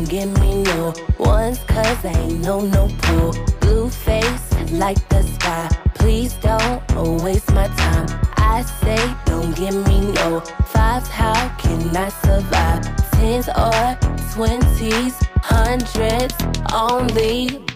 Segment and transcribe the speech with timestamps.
[0.00, 2.88] Don't give me no ones cause ain't no no.
[3.60, 5.68] Blue face like the sky.
[5.94, 8.06] Please don't waste my time.
[8.36, 10.40] I say don't give me no
[10.72, 11.08] fives.
[11.08, 12.82] How can I survive?
[13.12, 13.98] Tens or
[14.32, 16.34] twenties, hundreds
[16.72, 17.69] only.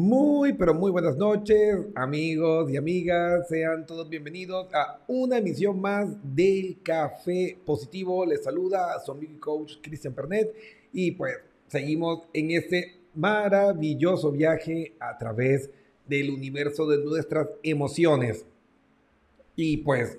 [0.00, 3.48] Muy, pero muy buenas noches, amigos y amigas.
[3.48, 8.24] Sean todos bienvenidos a una emisión más del Café Positivo.
[8.24, 10.54] Les saluda a su amigo y coach Cristian Pernet.
[10.92, 15.68] Y pues seguimos en este maravilloso viaje a través
[16.06, 18.46] del universo de nuestras emociones.
[19.56, 20.16] Y pues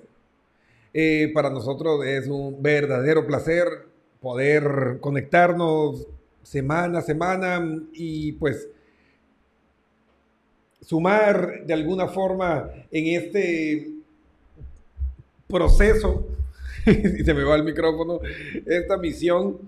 [0.92, 3.66] eh, para nosotros es un verdadero placer
[4.20, 6.06] poder conectarnos
[6.42, 8.68] semana a semana y pues
[10.80, 13.88] sumar de alguna forma en este
[15.46, 16.26] proceso,
[16.86, 18.20] y se me va el micrófono,
[18.66, 19.58] esta misión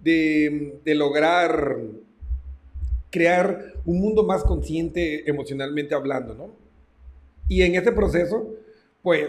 [0.00, 1.78] de, de, lograr
[3.10, 6.50] crear un mundo más consciente emocionalmente hablando, ¿no?
[7.48, 8.54] Y en este proceso,
[9.02, 9.26] pues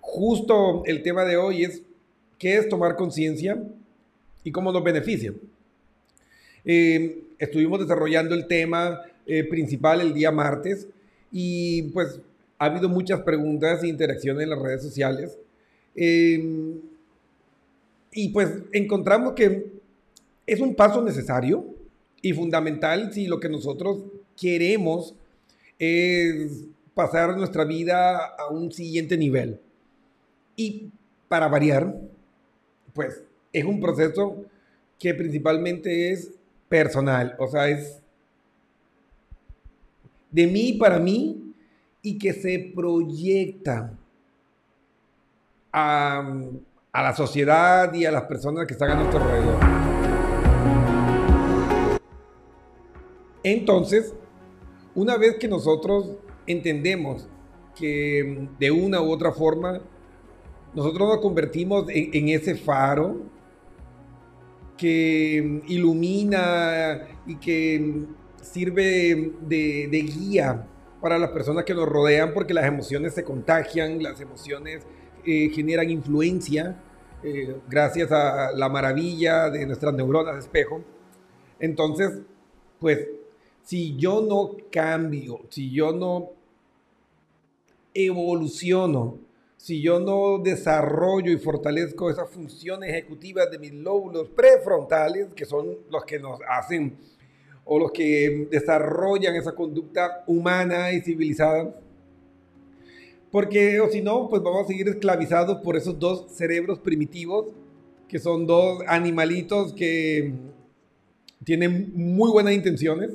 [0.00, 1.82] justo el tema de hoy es
[2.38, 3.60] qué es tomar conciencia
[4.44, 5.32] y cómo nos beneficia.
[6.64, 10.88] Eh, estuvimos desarrollando el tema eh, principal el día martes
[11.32, 12.20] y pues
[12.58, 15.38] ha habido muchas preguntas e interacciones en las redes sociales.
[15.94, 16.80] Eh,
[18.12, 19.72] y pues encontramos que
[20.46, 21.66] es un paso necesario
[22.22, 24.04] y fundamental si lo que nosotros
[24.36, 25.14] queremos
[25.78, 26.64] es
[26.94, 29.60] pasar nuestra vida a un siguiente nivel.
[30.56, 30.90] Y
[31.28, 31.94] para variar,
[32.94, 33.22] pues
[33.52, 34.44] es un proceso
[34.98, 36.32] que principalmente es
[36.68, 38.00] personal, o sea, es
[40.36, 41.54] de mí para mí
[42.02, 43.98] y que se proyecta
[45.72, 46.30] a,
[46.92, 49.58] la sociedad y a las personas que están a nuestro alrededor.
[53.42, 54.14] Entonces,
[54.94, 56.10] una vez que nosotros
[56.46, 57.26] entendemos
[57.74, 59.80] que de una u otra forma
[60.74, 63.22] nosotros nos convertimos en ese faro
[64.76, 68.04] que ilumina y que
[68.52, 70.66] sirve de, guía
[71.00, 74.86] para las personas que nos rodean porque las emociones se contagian, las emociones
[75.24, 76.82] eh, generan influencia
[77.22, 80.82] eh, gracias a la maravilla de nuestras neuronas espejo.
[81.58, 82.20] Entonces,
[82.78, 83.08] pues,
[83.62, 86.30] si yo no cambio, si yo no
[87.94, 89.18] evoluciono,
[89.56, 95.78] si yo no desarrollo y fortalezco esas funciones ejecutivas de mis lóbulos prefrontales, que son
[95.90, 96.96] los que nos hacen
[97.66, 101.74] o los que desarrollan esa conducta humana y civilizada,
[103.30, 107.52] porque o si no, pues vamos a seguir esclavizados por esos dos cerebros primitivos,
[108.08, 110.32] que son dos animalitos que
[111.44, 113.10] tienen muy buenas intenciones,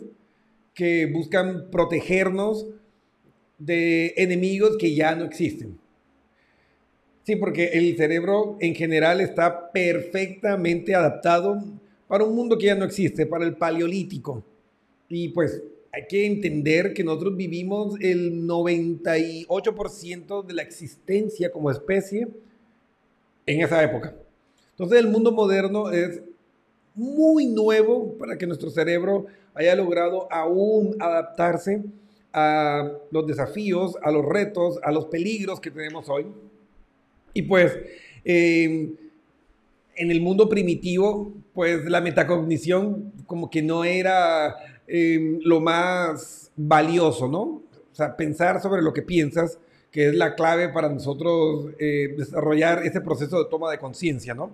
[0.74, 2.68] que buscan protegernos
[3.57, 5.80] de enemigos que ya no existen.
[7.24, 11.63] Sí, porque el cerebro en general está perfectamente adaptado
[12.11, 14.43] para un mundo que ya no existe, para el paleolítico.
[15.07, 15.63] Y pues
[15.93, 22.27] hay que entender que nosotros vivimos el 98% de la existencia como especie
[23.45, 24.13] en esa época.
[24.71, 26.21] Entonces el mundo moderno es
[26.95, 31.81] muy nuevo para que nuestro cerebro haya logrado aún adaptarse
[32.33, 36.25] a los desafíos, a los retos, a los peligros que tenemos hoy.
[37.33, 37.71] Y pues
[38.25, 38.97] em,
[39.95, 44.55] en el mundo primitivo, pues la metacognición como que no era
[44.88, 47.41] em, lo más valioso, ¿no?
[47.41, 49.60] O sea, pensar sobre lo que piensas,
[49.91, 54.51] que es la clave para nosotros eh, desarrollar ese proceso de toma de conciencia, ¿no?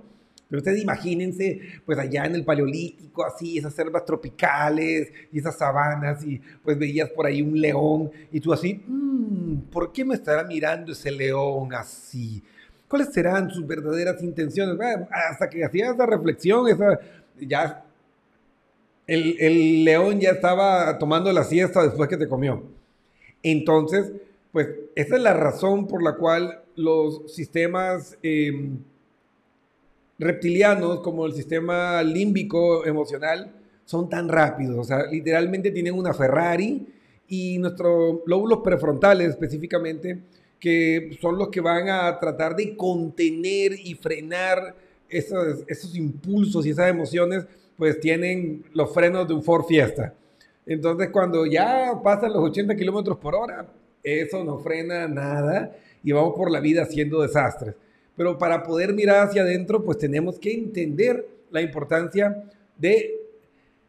[0.50, 6.24] Pero ustedes imagínense, pues allá en el Paleolítico, así, esas selvas tropicales y esas sabanas,
[6.24, 10.44] y pues veías por ahí un león, y tú así, mm, ¿por qué me estará
[10.44, 12.42] mirando ese león así?
[12.88, 14.77] ¿Cuáles serán sus verdaderas intenciones?
[15.12, 17.00] hasta que hacía esa reflexión, esa,
[17.39, 17.84] ya
[19.06, 22.63] el, el, león ya estaba tomando la siesta después que te comió.
[23.44, 24.12] Entonces,
[24.51, 28.17] pues esa es la razón por la cual los sistemas...
[28.24, 28.72] Eh,
[30.20, 33.51] reptilianos como el sistema límbico emocional
[33.86, 36.88] son tan rápidos, o sea, literalmente tienen una Ferrari
[37.27, 40.20] y nuestros lóbulos prefrontales específicamente,
[40.60, 44.76] que son los que van a tratar de contener y frenar
[45.10, 47.46] esos, esos impulsos y esas emociones,
[47.78, 50.14] pues tienen los frenos de un Ford Fiesta.
[50.66, 53.68] Entonces, cuando ya pasan los 80 kilómetros por hora,
[54.04, 57.76] eso no frena nada y vamos por la vida haciendo desastres.
[58.16, 62.44] Pero para poder mirar hacia adentro, pues tenemos que entender la importancia
[62.78, 63.16] de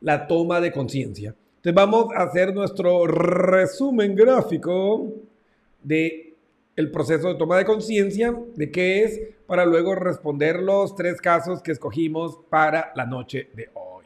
[0.00, 1.34] la toma de conciencia.
[1.56, 5.12] Entonces vamos a hacer nuestro resumen gráfico
[5.82, 6.27] de
[6.78, 11.60] el proceso de toma de conciencia, de qué es, para luego responder los tres casos
[11.60, 14.04] que escogimos para la noche de hoy.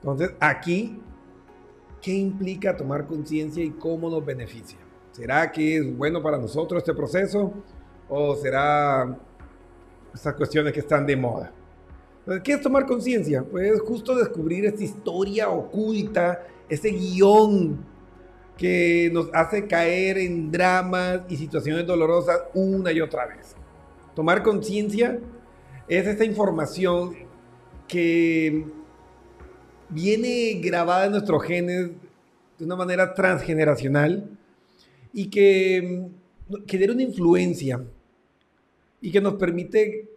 [0.00, 1.00] Entonces, aquí,
[2.02, 4.78] ¿qué implica tomar conciencia y cómo nos beneficia?
[5.12, 7.54] ¿Será que es bueno para nosotros este proceso?
[8.08, 9.16] ¿O será
[10.12, 11.52] esas cuestiones que están de moda?
[12.42, 13.42] ¿Qué es tomar conciencia?
[13.42, 17.84] Pues justo descubrir esta historia oculta, ese guion
[18.56, 23.54] que nos hace caer en dramas y situaciones dolorosas una y otra vez.
[24.14, 25.18] Tomar conciencia
[25.86, 27.14] es esta información
[27.86, 28.64] que
[29.90, 31.90] viene grabada en nuestros genes
[32.58, 34.30] de una manera transgeneracional
[35.12, 36.08] y que,
[36.66, 37.84] tiene una influencia
[39.00, 40.08] y que nos permite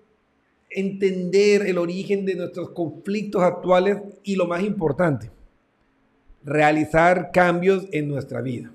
[0.70, 5.32] entender el origen de nuestros conflictos actuales y lo más importante,
[6.44, 8.72] realizar cambios en nuestra vida.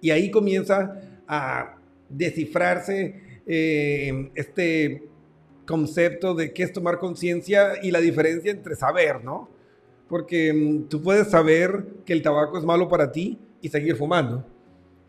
[0.00, 1.76] Y ahí comienza a
[2.08, 5.02] descifrarse eh, este
[5.66, 9.48] concepto de qué es tomar conciencia y la diferencia entre saber, ¿no?
[10.08, 14.46] Porque mm, tú puedes saber que el tabaco es malo para ti y seguir fumando,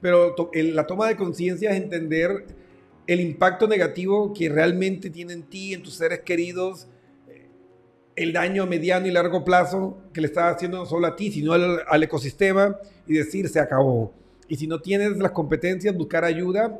[0.01, 2.45] pero la toma de conciencia es entender
[3.07, 6.87] el impacto negativo que realmente tiene en ti, en tus seres queridos,
[7.29, 7.47] eh,
[8.17, 11.31] el daño a mediano y largo plazo que le está haciendo no solo a ti,
[11.31, 14.13] sino al, ecosistema y decir se acabó.
[14.49, 16.79] Y si no tienes las competencias, buscar ayuda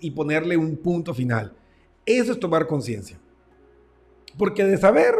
[0.00, 1.52] y ponerle un punto final.
[2.06, 3.18] Eso es tomar conciencia.
[4.38, 5.14] Porque de saber,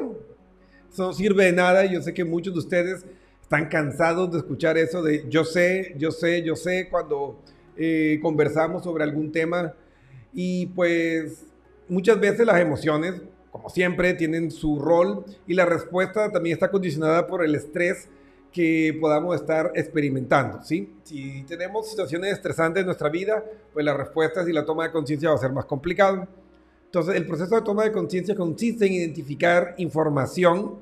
[0.91, 1.85] eso no sirve de nada.
[1.87, 3.05] Yo sé que muchos de ustedes
[3.43, 7.41] están cansados de escuchar eso de yo sé, yo sé, yo sé cuando
[7.77, 9.75] eh, conversamos sobre algún tema.
[10.38, 11.47] Y pues
[11.88, 13.14] muchas veces las emociones,
[13.50, 18.11] como siempre, tienen su rol y la respuesta también está condicionada por el estrés
[18.52, 20.93] que podamos estar experimentando, ¿sí?
[21.05, 25.31] Si tenemos situaciones estresantes en nuestra vida, pues la respuesta y la toma de conciencia
[25.31, 26.28] va a ser más complicado.
[26.85, 30.81] Entonces, el proceso de toma de conciencia consiste en identificar información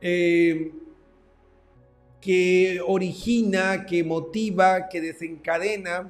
[0.00, 0.72] eh,
[2.20, 6.08] que origina, que motiva, que desencadena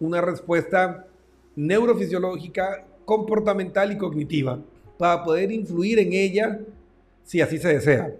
[0.00, 1.06] una respuesta
[1.66, 4.58] neurofisiológica, comportamental y cognitiva
[4.98, 6.60] para poder influir en ella
[7.22, 8.14] si así se desea.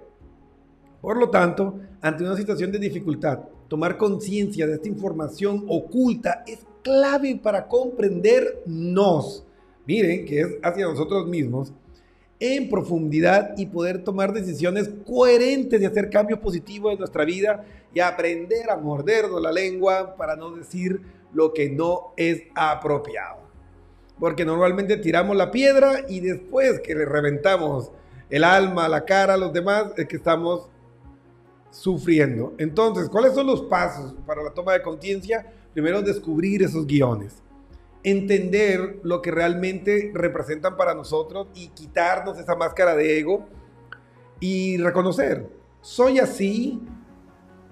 [1.01, 6.59] Por lo tanto, ante una situación de dificultad, tomar conciencia de esta información oculta es
[6.83, 9.45] clave para comprendernos,
[9.87, 11.73] miren, que es hacia nosotros mismos,
[12.41, 18.01] en profundidad y poder tomar decisiones coherentes de hacer cambios positivos en nuestra vida y
[18.01, 21.03] aprender a mordernos la lengua para no decir
[21.35, 23.41] lo que no es apropiado.
[24.19, 27.91] Porque normalmente tiramos la piedra y después que le reventamos
[28.31, 30.69] el alma, la cara a los demás, es que estamos
[31.71, 32.55] sufriendo.
[32.59, 35.47] Entonces, ¿cuáles son los pasos para la toma de conciencia?
[35.73, 37.43] Primero, descubrir esos guiones.
[38.03, 43.47] Entender lo que realmente representan para nosotros y quitarnos esa máscara de ego
[44.41, 45.47] y reconocer,
[45.83, 46.81] soy así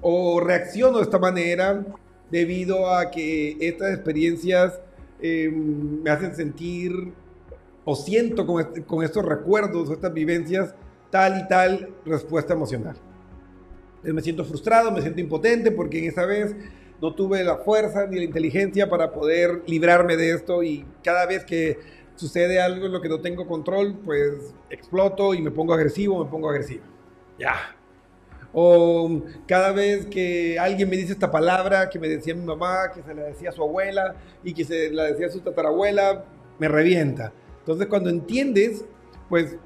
[0.00, 1.84] o reacciono de esta manera
[2.30, 4.80] debido a que estas experiencias
[5.20, 6.92] em, me hacen sentir
[7.84, 10.74] o siento con, con estos recuerdos o estas vivencias
[11.10, 12.96] tal y tal respuesta emocional.
[14.04, 16.54] Eh, me siento frustrado, me siento impotente porque en esa vez
[17.00, 21.44] no tuve la fuerza ni la inteligencia para poder librarme de esto y cada vez
[21.44, 21.78] que
[22.16, 26.30] sucede algo en lo que no tengo control, pues exploto y me pongo agresivo, me
[26.30, 26.82] pongo agresivo.
[27.38, 27.54] Ya.
[28.52, 33.02] O cada vez que alguien me dice esta palabra que me decía mi mamá, que
[33.02, 36.24] se la decía a su abuela y que se la decía a su tatarabuela,
[36.58, 37.32] me revienta.
[37.60, 38.84] Entonces cuando entiendes,
[39.28, 39.56] pues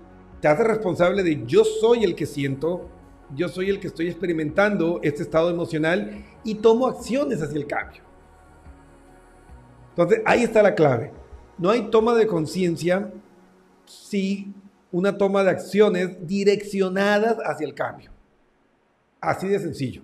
[0.40, 2.88] te haces responsable de yo soy el que siento,
[3.34, 8.02] yo soy el que estoy experimentando este estado emocional y tomo acciones hacia el cambio.
[9.90, 11.12] Entonces, ahí está la clave.
[11.58, 13.12] No hay toma de conciencia
[13.84, 14.52] si
[14.90, 18.10] una toma de acciones direccionadas hacia el cambio.
[19.20, 20.02] Así de sencillo.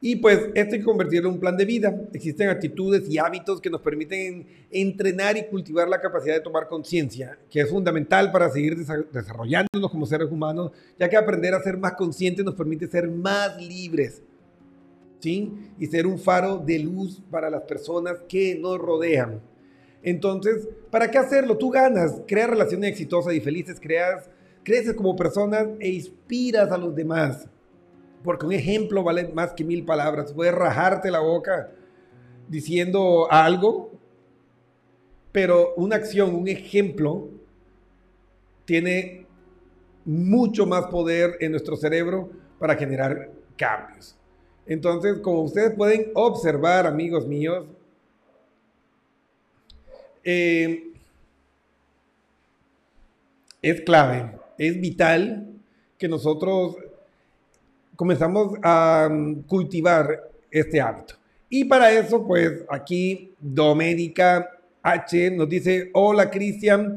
[0.00, 1.92] Y pues esto hay que convertirlo en un plan de vida.
[2.12, 7.36] Existen actitudes y hábitos que nos permiten entrenar y cultivar la capacidad de tomar conciencia,
[7.50, 11.94] que es fundamental para seguir desarrollándonos como seres humanos, ya que aprender a ser más
[11.94, 14.22] conscientes nos permite ser más libres.
[15.18, 15.52] ¿Sí?
[15.80, 19.40] Y ser un faro de luz para las personas que nos rodean.
[20.00, 21.58] Entonces, ¿para qué hacerlo?
[21.58, 24.30] Tú ganas, creas relaciones exitosas y felices, creas,
[24.62, 27.48] creces como personas e inspiras a los demás.
[28.22, 30.32] Porque un ejemplo vale más que mil palabras.
[30.32, 31.70] Puedes rajarte la boca
[32.48, 33.92] diciendo algo,
[35.32, 37.28] pero una acción, un ejemplo,
[38.64, 39.26] tiene
[40.04, 44.16] mucho más poder en nuestro cerebro para generar cambios.
[44.66, 47.66] Entonces, como ustedes pueden observar, amigos míos,
[50.24, 50.92] eh,
[53.62, 55.54] es clave, es vital
[55.96, 56.76] que nosotros
[57.98, 61.16] comenzamos a mm, cultivar este hábito.
[61.50, 64.48] Y para eso, pues aquí Doménica
[64.80, 66.96] H nos dice, hola Cristian,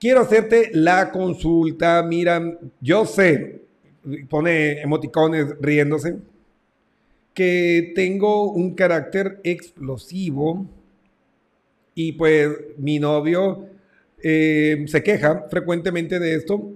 [0.00, 2.02] quiero hacerte la consulta.
[2.02, 2.42] Mira,
[2.80, 3.62] yo sé,
[4.28, 6.16] pone emoticones riéndose,
[7.32, 10.66] que tengo un carácter explosivo
[11.94, 13.68] y pues mi novio
[14.20, 16.72] eh, se queja frecuentemente de esto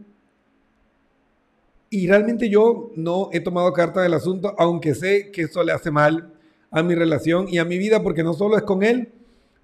[1.90, 5.90] y realmente yo no he tomado carta del asunto, aunque sé que eso le hace
[5.90, 6.32] mal
[6.70, 9.08] a mi relación y a mi vida, porque no solo es con él,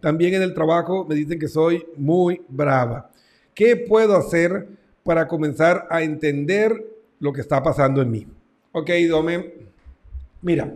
[0.00, 3.10] también en el trabajo me dicen que soy muy brava.
[3.54, 4.68] ¿Qué puedo hacer
[5.04, 6.84] para comenzar a entender
[7.18, 8.26] lo que está pasando en mí?
[8.72, 9.52] Ok, Dome,
[10.40, 10.72] mira,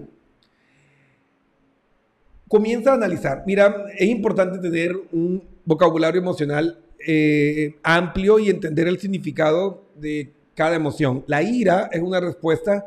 [2.49, 3.45] comienza a analizar.
[3.47, 10.75] Mira, es importante tener un vocabulario emocional eh, amplio y entender el significado de cada
[10.75, 11.23] emoción.
[11.29, 12.85] La ira es una respuesta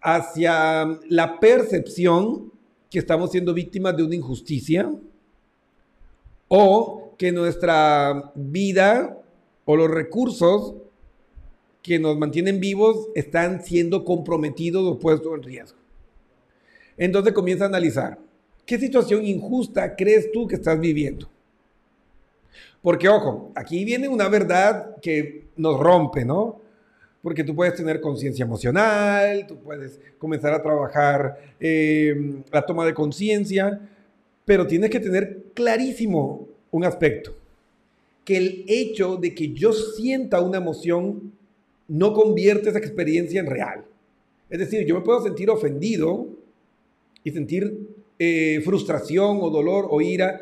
[0.00, 2.50] hacia la percepción
[2.90, 4.90] que estamos siendo víctimas de una injusticia
[6.48, 9.18] o que nuestra vida
[9.64, 10.74] o los recursos
[11.82, 15.78] que nos mantienen vivos están siendo comprometidos o puestos en riesgo.
[16.96, 18.18] Entonces comienza a analizar,
[18.64, 21.28] ¿qué situación injusta crees tú que estás viviendo?
[22.80, 26.64] Porque, ojo, aquí viene una verdad que nos rompe, ¿no?
[27.26, 32.94] Porque tú puedes tener conciencia emocional, tú puedes comenzar a trabajar em, la toma de
[32.94, 33.80] conciencia,
[34.44, 37.36] pero tienes que tener clarísimo un aspecto,
[38.24, 41.32] que el hecho de que yo sienta una emoción
[41.88, 43.84] no convierte esa experiencia en real.
[44.48, 46.28] Es decir, yo me puedo sentir ofendido
[47.24, 47.88] y sentir
[48.20, 50.40] eh, frustración o dolor o ira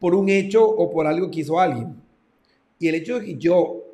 [0.00, 1.94] por un hecho o por algo que hizo alguien.
[2.80, 3.85] Y el hecho de que yo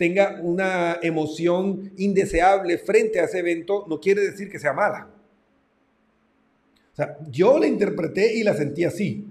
[0.00, 5.10] tenga una emoción indeseable frente a ese evento no quiere decir que sea mala.
[6.94, 9.26] O sea, yo la interpreté y la sentí así,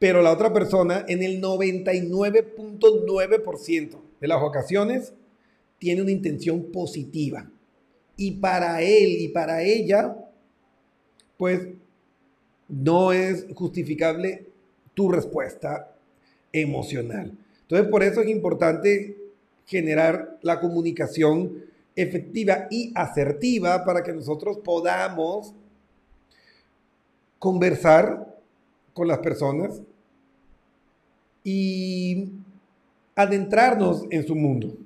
[0.00, 5.14] pero la otra persona en el 99.9% de las ocasiones
[5.78, 7.48] tiene una intención positiva.
[8.16, 10.16] Y para él y para ella,
[11.36, 11.68] pues
[12.66, 14.48] no es justificable
[14.92, 15.96] tu respuesta
[16.52, 17.38] emocional.
[17.62, 19.19] Entonces, por eso es importante
[19.70, 25.54] generar la comunicación efectiva y asertiva para que nosotros podamos
[27.38, 28.36] conversar
[28.92, 29.80] con las personas
[31.44, 32.32] y
[33.14, 34.76] adentrarnos en su mundo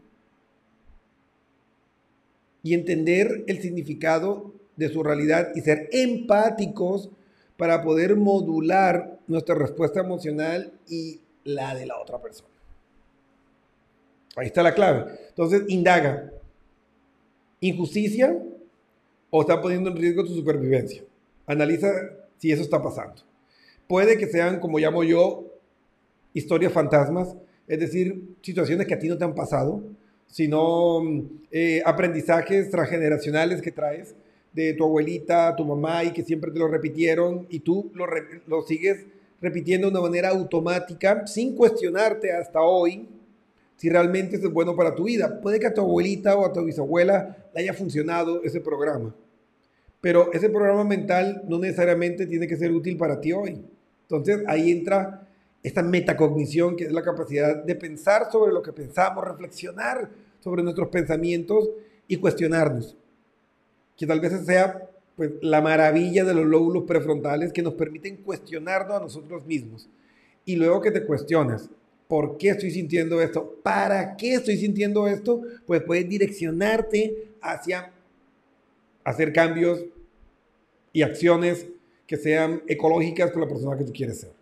[2.62, 7.08] y entender el significado de su realidad y ser empáticos
[7.56, 12.53] para poder modular nuestra respuesta emocional y la de la otra persona.
[14.36, 15.12] Ahí está la clave.
[15.28, 16.30] Entonces, indaga.
[17.60, 18.36] ¿Injusticia
[19.30, 21.02] o está poniendo en riesgo tu supervivencia?
[21.46, 21.90] Analiza
[22.36, 23.22] si eso está pasando.
[23.86, 25.44] Puede que sean, como llamo yo,
[26.32, 29.82] historias fantasmas, es decir, situaciones que a ti no te han pasado,
[30.26, 31.02] sino
[31.50, 34.14] eh, aprendizajes transgeneracionales que traes
[34.52, 38.06] de tu abuelita, tu mamá y que siempre te lo repitieron y tú lo,
[38.46, 39.06] lo sigues
[39.40, 43.08] repitiendo de una manera automática sin cuestionarte hasta hoy
[43.76, 45.40] si realmente es bueno para tu vida.
[45.40, 49.14] Puede que a tu abuelita o a tu bisabuela le haya funcionado ese programa,
[50.00, 53.64] pero ese programa mental no necesariamente tiene que ser útil para ti hoy.
[54.02, 55.26] Entonces ahí entra
[55.62, 60.10] esta metacognición, que es la capacidad de pensar sobre lo que pensamos, reflexionar
[60.40, 61.70] sobre nuestros pensamientos
[62.06, 62.96] y cuestionarnos.
[63.96, 68.94] Que tal vez sea pues, la maravilla de los lóbulos prefrontales que nos permiten cuestionarnos
[68.94, 69.88] a nosotros mismos.
[70.44, 71.70] Y luego que te cuestionas,
[72.08, 73.58] ¿por qué estoy sintiendo esto?
[73.62, 75.42] ¿Para qué estoy sintiendo esto?
[75.66, 77.92] Pues puedes direccionarte hacia
[79.04, 79.84] hacer cambios
[80.92, 81.66] y acciones
[82.06, 84.32] que sean ecológicas con la persona que tú quieres ser.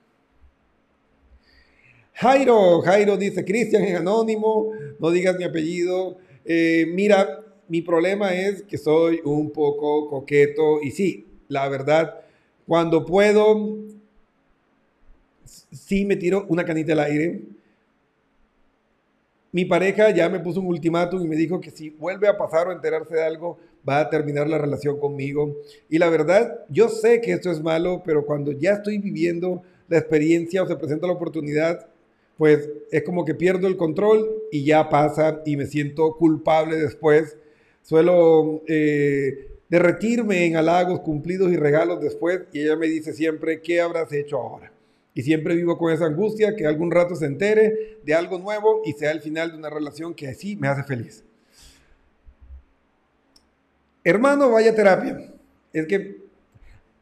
[2.14, 6.18] Jairo, Jairo dice, Cristian es anónimo, no digas mi apellido.
[6.44, 12.20] Eh, mira, mi problema es que soy un poco coqueto y sí, la verdad,
[12.66, 13.79] cuando puedo,
[15.71, 17.43] sí me tiro una canita al aire.
[19.51, 22.69] Mi pareja ya me puso un ultimátum y me dijo que si vuelve a pasar
[22.69, 25.57] o enterarse de algo, va a terminar la relación conmigo.
[25.91, 29.99] Y la verdad, yo sé que esto es malo, pero cuando ya estoy viviendo la
[29.99, 31.87] experiencia o se presenta la oportunidad,
[32.38, 37.37] pues es como que pierdo el control y ya pasa y me siento culpable después.
[37.83, 43.81] Suelo eh, derretirme en halagos cumplidos y regalos después y ella me dice siempre, ¿qué
[43.81, 44.73] habrás hecho ahora?
[45.14, 48.92] Y siempre vivo con esa angustia que algún rato se entere de algo nuevo y
[48.92, 51.25] sea el final de una relación que así me hace feliz.
[54.05, 55.33] Hermano, vaya terapia.
[55.72, 56.22] Es que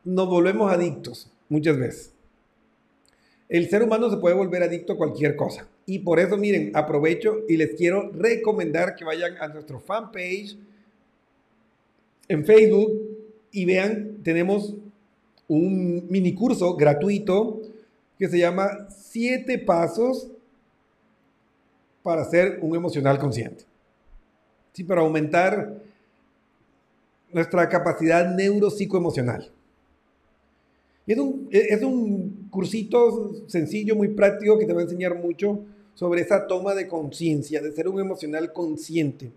[0.05, 2.12] nos volvemos adictos muchas veces
[3.51, 5.66] el ser humano se puede volver adicto a cualquier cosa.
[5.85, 10.57] Y por eso, miren, aprovecho y les quiero recomendar que vayan a nuestro fanpage
[12.29, 12.92] en Facebook
[13.51, 14.77] y vean, tenemos
[15.49, 17.60] un mini curso gratuito
[18.21, 20.31] que se llama Siete Pasos
[22.05, 23.65] para ser un emocional consciente.
[24.73, 25.83] Sí, para aumentar
[27.33, 29.51] nuestra capacidad neuropsicoemocional
[31.13, 36.21] es un, es un cursito sencillo, muy práctico, que te va a enseñar mucho sobre
[36.21, 39.33] esa toma de conciencia, de ser un emocional consciente.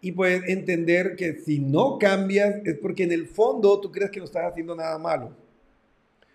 [0.00, 4.18] Y puedes entender que si no cambias es porque en el fondo tú crees que
[4.18, 5.30] no estás haciendo nada malo.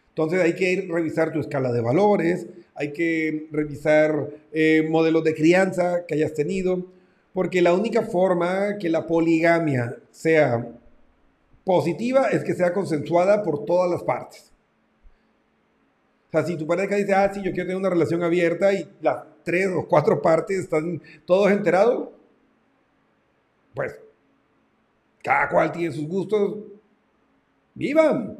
[0.09, 5.35] Entonces hay que ir, revisar tu escala de valores, hay que revisar eh, modelos de
[5.35, 6.85] crianza que hayas tenido,
[7.33, 10.67] porque la única forma que la poligamia sea
[11.63, 14.51] positiva es que sea consensuada por todas las partes.
[16.27, 18.87] O sea, si tu pareja dice, ah, sí, yo quiero tener una relación abierta y
[19.01, 22.09] las tres o cuatro partes están todos enterados,
[23.73, 23.99] pues
[25.23, 26.59] cada cual tiene sus gustos,
[27.73, 28.37] vivan.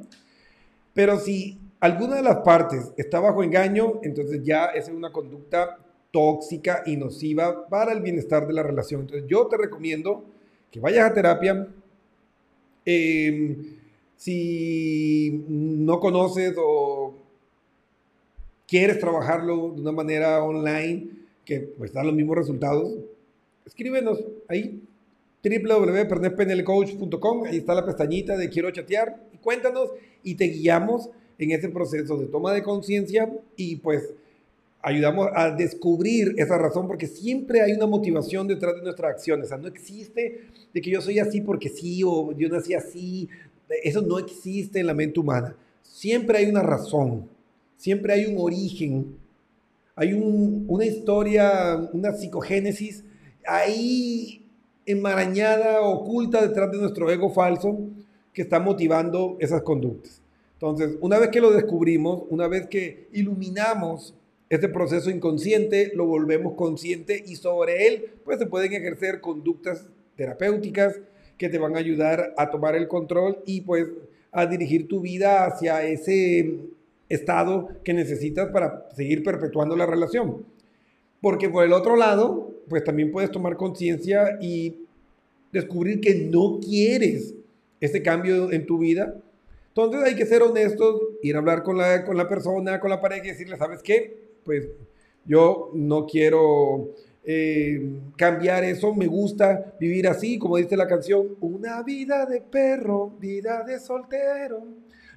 [0.93, 5.77] Pero si alguna de las partes está bajo engaño, entonces ya es una conducta
[6.11, 9.01] tóxica y nociva para el bienestar de la relación.
[9.01, 10.25] Entonces yo te recomiendo
[10.71, 11.67] que vayas a terapia.
[12.85, 13.77] Em,
[14.15, 17.13] si no conoces o
[18.67, 21.09] quieres trabajarlo de una manera online
[21.45, 22.93] que pues da los mismos resultados,
[23.65, 24.83] escríbenos ahí
[25.41, 31.69] www.pernetpenelcoach.com, ahí está la pestañita de quiero chatear y cuéntanos y te guiamos en ese
[31.69, 34.13] proceso de toma de conciencia y pues
[34.81, 39.45] ayudamos a descubrir esa razón porque siempre hay una motivación detrás de nuestras acciones.
[39.45, 40.41] O sea, no existe
[40.73, 43.29] de que yo soy así porque sí o yo nací así.
[43.83, 45.55] Eso no existe en la mente humana.
[45.81, 47.27] Siempre hay una razón,
[47.77, 49.15] siempre hay un origen,
[49.95, 53.03] hay una historia, una psicogénesis
[53.45, 54.45] ahí
[54.85, 57.79] enmarañada, oculta detrás de nuestro ego falso
[58.33, 60.21] que está motivando esas conductas.
[60.59, 64.13] Entonces, una vez que lo descubrimos, una vez que iluminamos
[64.49, 70.99] este proceso inconsciente, lo volvemos consciente y sobre él, pues se pueden ejercer conductas terapéuticas
[71.37, 73.87] que te van a ayudar a tomar el control y pues
[74.33, 76.57] a dirigir tu vida hacia ese
[77.07, 80.43] estado que necesitas para seguir perpetuando la relación.
[81.21, 84.75] Porque por el otro lado, pues también puedes tomar conciencia y
[85.53, 87.33] descubrir que no quieres
[87.79, 89.15] este cambio en tu vida.
[89.85, 93.01] Entonces hay que ser honestos, ir a hablar con la, con la persona, con la
[93.01, 94.29] pareja y decirle, ¿sabes qué?
[94.43, 94.67] Pues
[95.25, 101.83] yo no quiero eh, cambiar eso, me gusta vivir así, como dice la canción, una
[101.83, 104.63] vida de perro, vida de soltero.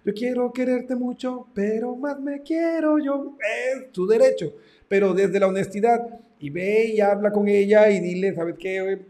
[0.04, 3.36] Yo quiero quererte mucho, pero más me quiero yo.
[3.40, 4.52] Es tu derecho,
[4.88, 6.20] pero desde la honestidad.
[6.38, 9.06] Y ve y habla con ella y dile, ¿sabes qué?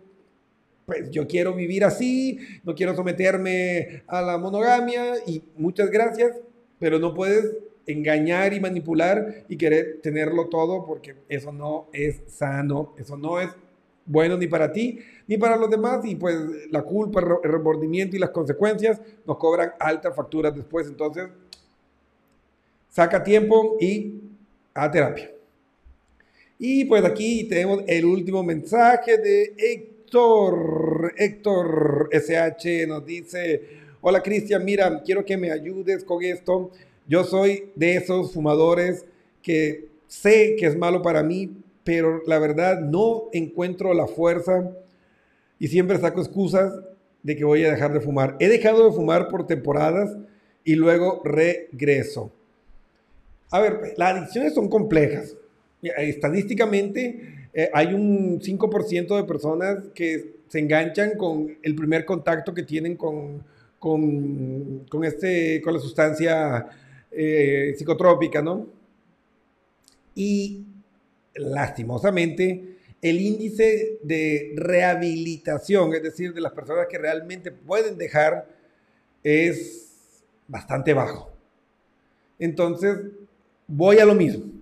[0.86, 6.40] Pues yo quiero vivir así, no quiero someterme a la monogamia y muchas gracias,
[6.78, 12.94] pero no puedes engañar y manipular y querer tenerlo todo porque eso no es sano,
[12.98, 13.50] eso no es
[14.04, 16.36] bueno ni para ti ni para los demás y pues
[16.70, 20.86] la culpa, el remordimiento y las consecuencias nos cobran altas facturas después.
[20.88, 21.28] Entonces,
[22.88, 24.20] saca tiempo y
[24.74, 25.30] a terapia.
[26.58, 29.54] Y pues aquí tenemos el último mensaje de
[30.12, 31.14] Héctor.
[31.16, 33.62] Héctor SH nos dice,
[34.02, 36.70] hola Cristian, mira, quiero que me ayudes con esto.
[37.08, 39.06] Yo soy de esos fumadores
[39.40, 44.70] que sé que es malo para mí, pero la verdad no encuentro la fuerza
[45.58, 46.74] y siempre saco excusas
[47.22, 48.36] de que voy a dejar de fumar.
[48.38, 50.14] He dejado de fumar por temporadas
[50.62, 52.30] y luego regreso.
[53.50, 55.36] A ver, las adicciones son complejas.
[55.80, 62.62] Estadísticamente eh, hay un 5% de personas que se enganchan con el primer contacto que
[62.62, 63.42] tienen con,
[63.78, 66.66] con, con este, con la sustancia
[67.10, 68.66] eh, psicotrópica, ¿no?
[70.14, 70.64] Y
[71.34, 78.48] lastimosamente, el índice de rehabilitación, es decir, de las personas que realmente pueden dejar,
[79.22, 81.32] es bastante bajo.
[82.38, 82.98] Entonces,
[83.66, 84.61] voy a lo mismo.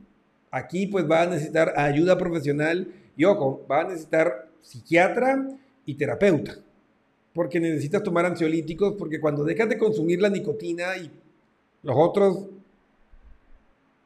[0.51, 5.49] Aquí pues va a necesitar ayuda profesional y ojo, va a necesitar psiquiatra
[5.87, 6.59] y terapeuta,
[7.33, 11.11] porque necesitas tomar ansiolíticos, porque cuando dejas de consumir la nicotina y
[11.83, 12.47] los otros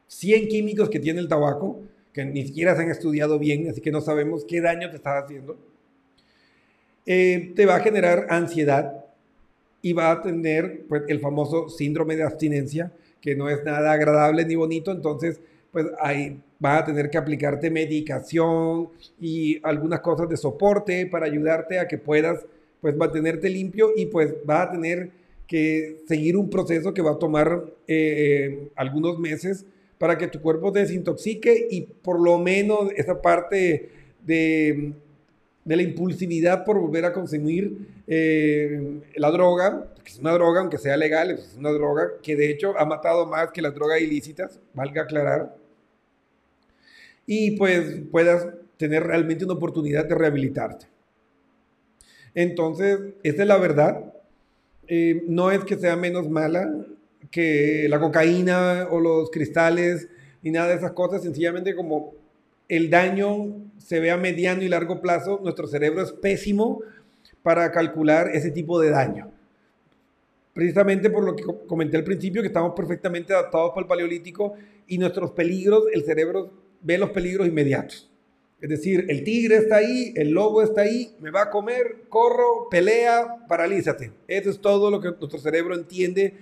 [0.07, 1.81] 100 químicos que tiene el tabaco,
[2.13, 5.23] que ni siquiera se han estudiado bien, así que no sabemos qué daño te estás
[5.23, 5.57] haciendo,
[7.05, 9.05] eh, te va a generar ansiedad
[9.81, 14.45] y va a tener pues, el famoso síndrome de abstinencia, que no es nada agradable
[14.45, 15.39] ni bonito, entonces
[15.75, 18.87] pues ahí va a tener que aplicarte medicación
[19.19, 22.45] y algunas cosas de soporte para ayudarte a que puedas
[22.79, 25.11] pues mantenerte limpio y pues va a tener
[25.45, 29.65] que seguir un proceso que va a tomar eh, eh, algunos meses
[29.97, 33.89] para que tu cuerpo desintoxique y por lo menos esa parte
[34.25, 34.93] de,
[35.65, 40.77] de la impulsividad por volver a consumir eh, la droga, que es una droga, aunque
[40.77, 44.61] sea legal, es una droga que de hecho ha matado más que las drogas ilícitas,
[44.73, 45.64] valga aclarar,
[47.25, 50.87] y pues puedas tener realmente una oportunidad de rehabilitarte.
[52.33, 54.13] Entonces, esta es la verdad.
[54.87, 56.69] Eh, no es que sea menos mala,
[57.31, 60.07] que la cocaína o los cristales
[60.43, 62.13] ni nada de esas cosas, sencillamente como
[62.67, 66.81] el daño se ve a mediano y largo plazo, nuestro cerebro es pésimo
[67.41, 69.31] para calcular ese tipo de daño.
[70.53, 74.53] Precisamente por lo que comenté al principio, que estamos perfectamente adaptados para el paleolítico
[74.87, 76.51] y nuestros peligros, el cerebro
[76.85, 78.09] ve los peligros inmediatos.
[78.61, 82.69] Es decir, el tigre está ahí, el lobo está ahí, me va a comer, corro,
[82.69, 84.11] pelea, paralízate.
[84.27, 86.35] Eso es todo lo que nuestro cerebro entiende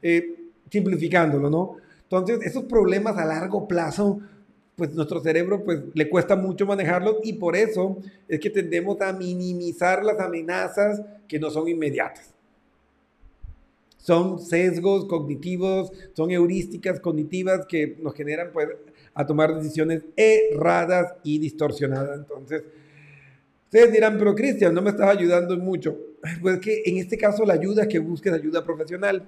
[0.00, 1.76] eh, simplificándolo, ¿no?
[2.04, 4.20] Entonces, esos problemas a largo plazo,
[4.76, 9.12] pues nuestro cerebro pues le cuesta mucho manejarlos y por eso es que tendemos a
[9.12, 12.37] minimizar las amenazas que no son inmediatas.
[14.08, 18.68] Son sesgos cognitivos, son heurísticas cognitivas que nos generan pues
[19.12, 22.18] a tomar decisiones erradas y distorsionadas.
[22.18, 22.62] Entonces,
[23.68, 25.94] Ustedes dirán, pero Cristian, no me estás ayudando mucho.
[26.40, 29.22] Pues que en este caso la ayuda es que busques ayuda profesional.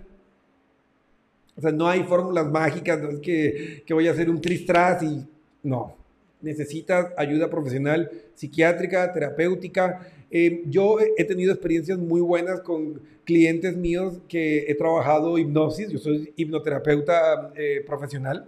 [1.56, 5.02] O sea, no hay fórmulas mágicas, no es que, que voy a hacer un tristras
[5.02, 5.28] y
[5.62, 5.99] no.
[6.42, 10.06] Necesitas ayuda profesional, psiquiátrica, terapéutica.
[10.30, 15.90] Eh, yo he tenido experiencias muy buenas con clientes míos que he trabajado hipnosis.
[15.90, 18.46] Yo soy hipnoterapeuta eh, profesional.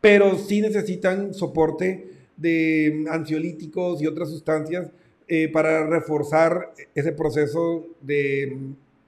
[0.00, 4.90] Pero sí necesitan soporte de ansiolíticos y otras sustancias
[5.28, 8.58] eh, para reforzar ese proceso de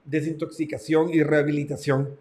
[0.06, 2.16] desintoxicación y rehabilitación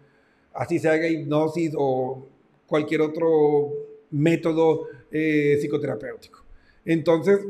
[0.56, 2.26] así se haga hipnosis o
[2.66, 3.72] cualquier otro
[4.10, 6.42] método eh, psicoterapéutico.
[6.84, 7.40] Entonces,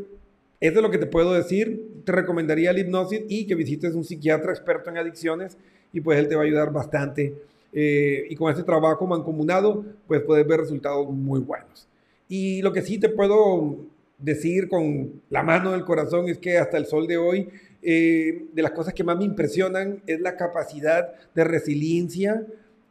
[0.61, 2.03] eso es lo que te puedo decir.
[2.05, 5.57] Te recomendaría la hipnosis y que visites un psiquiatra experto en adicciones
[5.92, 7.35] y pues él te va a ayudar bastante.
[7.73, 11.88] Eh, y con este trabajo mancomunado, pues puedes ver resultados muy buenos.
[12.29, 13.77] Y lo que sí te puedo
[14.19, 17.49] decir con la mano del corazón es que hasta el sol de hoy,
[17.83, 22.47] eh, de las cosas que más me impresionan es la capacidad de resiliencia,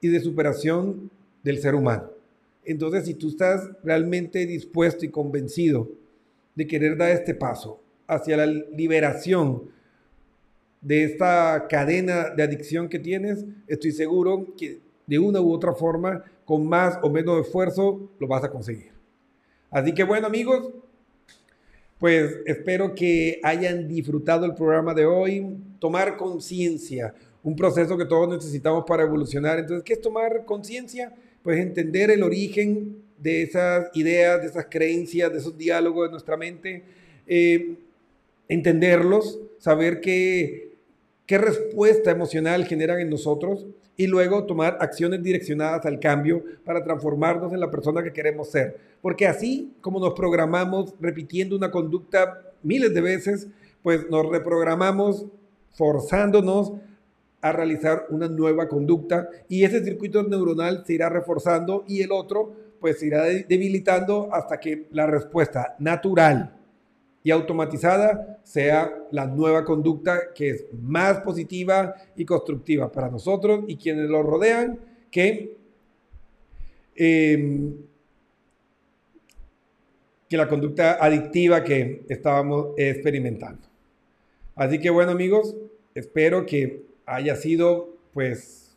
[0.05, 1.09] y de superación
[1.43, 2.11] del ser humano.
[2.65, 5.89] Entonces, si tú estás realmente dispuesto y convencido
[6.55, 9.69] de querer dar este paso hacia la liberación
[10.81, 16.23] de esta cadena de adicción que tienes, estoy seguro que de una u otra forma,
[16.45, 18.91] con más o menos esfuerzo, lo vas a conseguir.
[19.71, 20.73] Así que bueno amigos,
[21.99, 27.13] pues espero que hayan disfrutado el programa de hoy, tomar conciencia
[27.45, 29.59] un proceso que todos necesitamos para evolucionar.
[29.59, 31.13] Entonces, ¿qué es tomar conciencia?
[31.45, 36.35] Pues entender el origen de esas ideas, de esas creencias, de esos diálogos de nuestra
[36.35, 36.81] mente,
[37.27, 37.75] eh,
[38.47, 40.71] entenderlos, saber qué,
[41.27, 47.53] qué respuesta emocional generan en nosotros y luego tomar acciones direccionadas al cambio para transformarnos
[47.53, 48.79] en la persona que queremos ser.
[48.99, 53.47] Porque así como nos programamos repitiendo una conducta miles de veces,
[53.83, 55.27] pues nos reprogramamos
[55.73, 56.73] forzándonos
[57.45, 62.55] a realizar una nueva conducta y ese circuito neuronal se irá reforzando y el otro
[62.79, 66.57] pues se irá debilitando hasta que la respuesta natural
[67.21, 73.77] y automatizada sea la nueva conducta que es más positiva y constructiva para nosotros y
[73.77, 74.79] quienes lo rodean
[75.11, 75.55] que,
[76.95, 77.75] em,
[80.27, 83.67] que la conducta adictiva que estábamos experimentando.
[84.55, 85.55] Así que bueno amigos,
[85.93, 88.75] espero que haya sido pues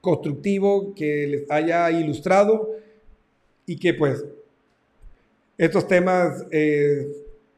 [0.00, 2.70] constructivo, que les haya ilustrado
[3.66, 4.24] y que pues
[5.56, 7.06] estos temas eh,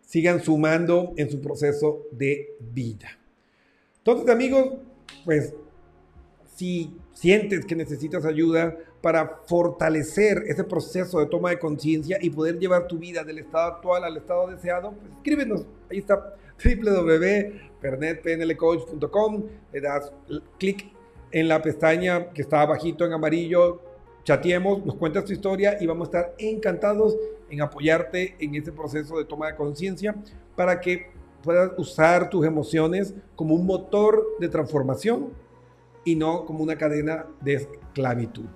[0.00, 3.18] sigan sumando en su proceso de vida.
[3.98, 4.74] Entonces amigos,
[5.24, 5.52] pues
[6.56, 12.58] si sientes que necesitas ayuda para fortalecer ese proceso de toma de conciencia y poder
[12.58, 15.66] llevar tu vida del estado actual al estado deseado, pues escríbenos.
[15.90, 19.42] Ahí está www.pernetpnlcoach.com,
[19.72, 20.10] le das
[20.58, 20.90] clic
[21.30, 23.82] en la pestaña que está abajito en amarillo,
[24.24, 27.14] chateemos, nos cuentas tu historia y vamos a estar encantados
[27.50, 30.16] en apoyarte en este proceso de toma de conciencia
[30.56, 31.10] para que
[31.42, 35.44] puedas usar tus emociones como un motor de transformación
[36.06, 38.46] y no como una cadena de esclavitud.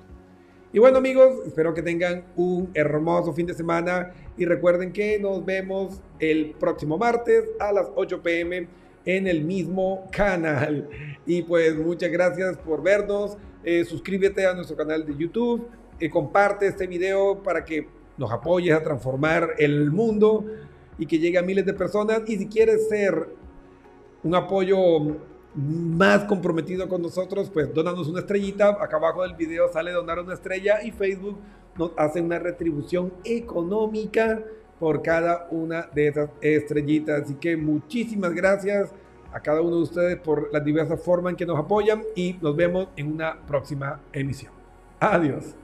[0.73, 5.45] Y bueno amigos, espero que tengan un hermoso fin de semana y recuerden que nos
[5.45, 8.69] vemos el próximo martes a las 8 pm
[9.05, 10.89] en el mismo canal.
[11.27, 13.37] Y pues muchas gracias por vernos.
[13.65, 15.69] Eh, suscríbete a nuestro canal de YouTube.
[15.99, 20.45] Eh, comparte este video para que nos apoyes a transformar el mundo
[20.99, 22.23] y que llegue a miles de personas.
[22.29, 23.29] Y si quieres ser
[24.23, 25.17] un apoyo
[25.55, 28.71] más comprometido con nosotros, pues donanos una estrellita.
[28.81, 31.39] Acá abajo del video sale donar una estrella y Facebook
[31.77, 34.43] nos hace una retribución económica
[34.79, 37.23] por cada una de esas estrellitas.
[37.23, 38.93] Así que muchísimas gracias
[39.33, 42.57] a cada uno de ustedes por las diversas formas en que nos apoyan y nos
[42.57, 44.53] vemos en una próxima emisión.
[44.99, 45.55] Adiós.